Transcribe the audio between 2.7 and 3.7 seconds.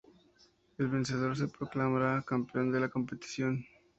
de la competición.